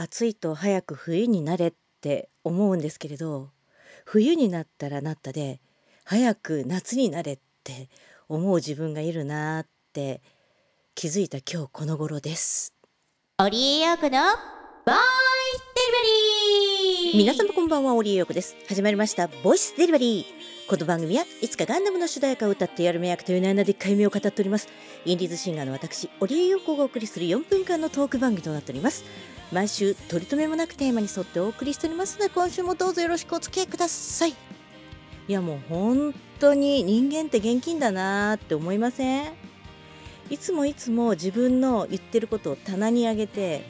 [0.00, 3.50] 暑いと早く冬になれって思うんですけれど
[4.04, 5.60] 冬になったらなったで
[6.04, 7.88] 早く夏になれって
[8.28, 10.22] 思う自分がいるなって
[10.94, 12.74] 気づいた今日この頃です
[13.38, 14.10] オリエヨのボイス
[15.74, 15.92] デリ
[17.02, 17.18] バリー。
[17.18, 18.56] 皆様こんばんはオリエヨです。
[18.68, 20.24] 始まりましたボイスデリバリー。
[20.68, 24.68] この番組はいつかガンダムの主題歌を歌ってやる目役という名でっかい目を語っております。
[25.04, 29.04] インディーズシンガーの私オリエヨがお送りする4分間のトーク番組となっております
[29.52, 34.30] 毎週取り留めもなくテーマに沿ってお送りしておりますので今週もどうぞよろしくお付き合いください。
[34.30, 34.36] い
[35.32, 39.32] やもう本当に人間って現金だなーって思いません？
[40.30, 43.64] いつもいつも自分の言ってることを棚に上げて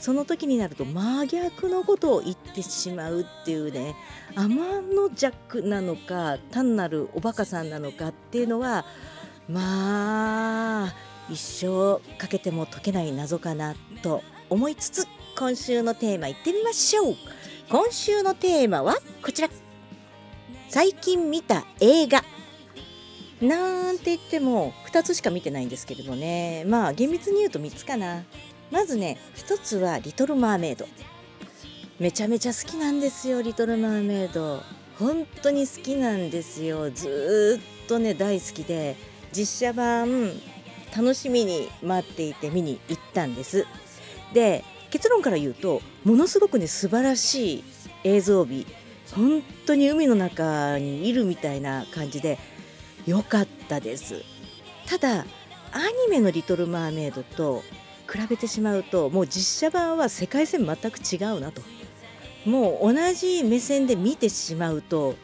[0.00, 3.94] その時になると真逆のことを言ってしまうっていうね
[4.34, 4.56] 天
[4.94, 8.84] の弱なのか単なるおバカさんなのかっていうのは
[9.48, 10.94] まあ
[11.28, 15.06] 一生かけても解けない謎かなと思いつつ
[15.36, 17.16] 今週のテーマいってみましょう。
[17.68, 19.48] 今週のテーマはこちら。
[20.68, 22.22] 最近見た映画。
[23.40, 26.64] なんて言っても2つしか見てないんですけれどね。
[26.66, 28.24] まあ厳密に言うと3つかな。
[28.70, 30.86] まずね1つは「リトル・マーメイド」
[31.98, 34.62] めちゃめちゃ好きなんですよ「リトル・マーメイド」
[34.98, 36.90] 本当に好きなんですよ。
[36.90, 38.96] ずっとね大好きで。
[39.32, 40.32] 実写版
[40.96, 43.66] 楽しみに待っていて見に行ったんです。
[44.34, 47.64] で結論から言うとものすごくね素晴らしい
[48.04, 48.66] 映像美
[49.14, 52.38] 本当に海の中にいるみたいな感じで
[53.06, 54.22] 良かったです。
[54.86, 55.24] ただ
[55.72, 57.62] アニメの「リトル・マーメイド」と
[58.10, 61.62] 比べてしまうともう実写版は世界線全く違うなと。
[62.44, 65.14] もう同じ目線で見てしまうと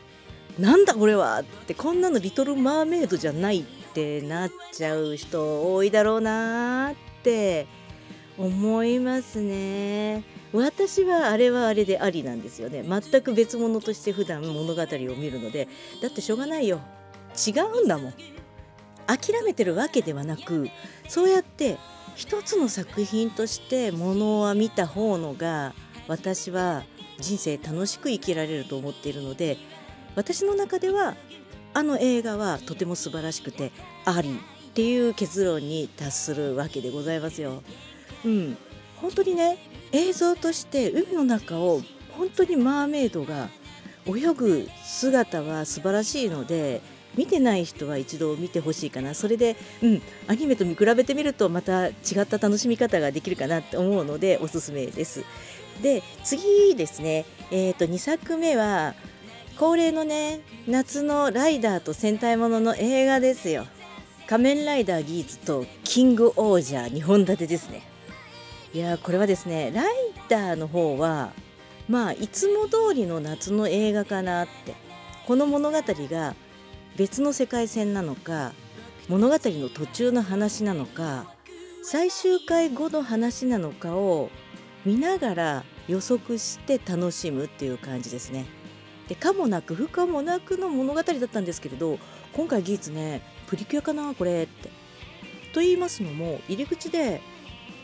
[0.58, 7.66] なんだこれはってこんなの「リトル・マーメイド」じゃないってなっちゃう人多いだろうなって
[8.38, 10.24] 思いますね。
[10.52, 12.82] 私はあれはあれでありなんですよね。
[12.82, 15.68] 全く別物として普段物語を見るので。
[16.02, 16.80] だってしょうがないよ。
[17.46, 18.14] 違うんだもん。
[19.06, 20.68] 諦めてるわけではなく
[21.08, 21.78] そうやって
[22.14, 25.74] 一つの作品としてものは見た方のが
[26.08, 26.84] 私は
[27.18, 29.58] 人生楽しく生きられると思っているので
[30.14, 31.14] 私の中では
[31.74, 33.70] あの映画はとても素晴らしくて
[34.04, 34.38] あり
[34.70, 37.62] っていう結論に達するわけでございますよ。
[38.24, 38.56] うん、
[38.96, 39.58] 本当にね
[39.92, 41.82] 映像として海の中を
[42.16, 43.48] 本当にマーメイドが
[44.06, 46.80] 泳ぐ姿は素晴らしいので
[47.16, 55.24] 見てない人は一度見てほしいかなそれで、うん、アニメと見比べてみるとまた違った楽しみ方ができるかなと思うのでおすすめです。
[55.82, 58.94] で次ですね、えー、と2作目は
[59.58, 63.66] 恒例のね夏のライダーと戦隊ものの映画ですよ。
[64.26, 67.82] 仮面ライダーギーツとキングオージャー2本立てですね。
[68.76, 69.94] いやこれはですねライ
[70.28, 71.32] ダーの方は
[71.88, 74.74] まあいつも通りの夏の映画かなって
[75.26, 76.34] この物語が
[76.94, 78.52] 別の世界線なのか
[79.08, 81.24] 物語の途中の話なのか
[81.82, 84.28] 最終回後の話なのかを
[84.84, 88.44] 見ながら予測して楽しむっていう感じですね。
[89.08, 91.98] でかもなく不可もなくの物語だったんですけれど
[92.34, 94.68] 今回ギーツねプリキュアかなこれって。
[95.54, 97.22] と言いますのも入り口で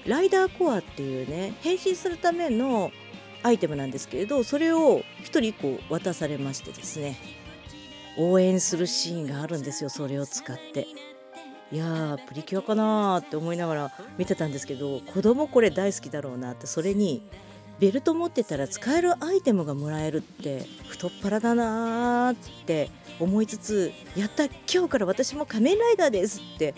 [0.07, 2.91] ライダーコアっていうね変身するための
[3.43, 7.17] アイテムなんですけれどそれを1人1個渡されましてですね。
[8.19, 10.87] 応援するシーンがあるんですよそれを使って。
[11.73, 17.23] いやープリキュアかなーって思いながら見てたんですけど子供これ大好きだろうなってそれに
[17.79, 22.37] ベルト持ってたら使えるアイテムがもらえるって太っ腹だなーっ
[22.67, 26.75] て思いつつやった今日から私も仮面ライダーですって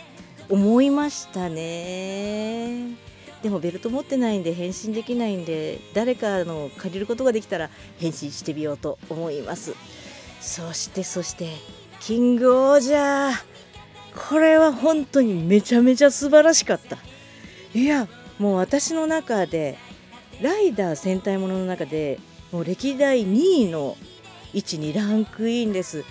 [0.49, 3.13] 思いましたね
[3.44, 7.69] でもベルト持ってないんで変身できないんで誰かの借りることができたら
[7.99, 9.75] 変身してみようと思います。
[10.41, 11.50] そしてそして
[12.00, 13.34] キングオージャー。
[14.31, 16.97] これは本当にめちゃめちゃ素晴らしかった。
[17.78, 19.76] いやもう私の中で
[20.41, 22.20] ライダー戦隊ものの中で
[22.50, 23.99] もう歴代2位の
[24.55, 26.02] 位置にランクインです。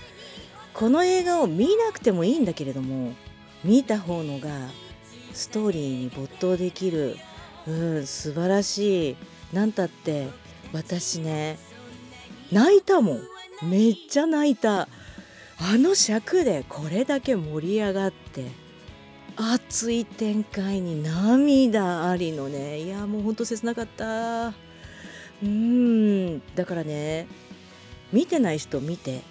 [0.76, 3.12] この映画を見なくてもいいんだけれども
[3.64, 4.50] 見た方のが
[5.34, 7.18] ストーリーに没頭できる。
[7.68, 9.16] うん素晴らしい。
[9.54, 10.28] なんたって
[10.72, 11.58] 私ね
[12.52, 13.22] 泣いたもん。
[13.64, 14.88] めっちゃ泣いた。
[15.60, 18.46] あの尺でこれだけ盛り上がって
[19.38, 22.82] 熱い展開に涙ありのね。
[22.82, 24.54] いやもうほんと切なかった。
[25.42, 27.28] うんだからね
[28.12, 29.22] 見てない人見て。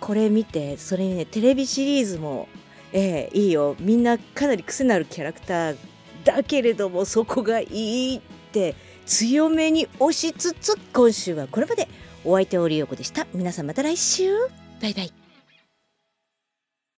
[0.00, 2.46] これ見てそれにねテレビシリーズも
[2.94, 3.76] ええいいよ。
[3.80, 5.76] みんなかなり癖のあるキャラクター
[6.24, 7.66] だけれどもそこがい
[8.14, 8.20] いっ
[8.52, 8.74] て
[9.04, 11.88] 強めに押しつつ今週はこれまで。
[12.26, 13.26] お相手はオリエヨコでした。
[13.34, 14.32] 皆さんまた来週。
[14.80, 15.23] バイバイ。